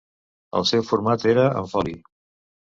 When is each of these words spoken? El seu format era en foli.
El 0.59 0.65
seu 0.69 0.85
format 0.93 1.27
era 1.35 1.45
en 1.61 1.71
foli. 1.77 1.97